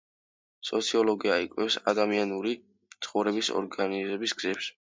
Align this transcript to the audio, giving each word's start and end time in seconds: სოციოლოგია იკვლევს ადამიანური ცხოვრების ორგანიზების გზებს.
სოციოლოგია 0.69 1.35
იკვლევს 1.43 1.77
ადამიანური 1.93 2.57
ცხოვრების 3.07 3.55
ორგანიზების 3.63 4.39
გზებს. 4.43 4.77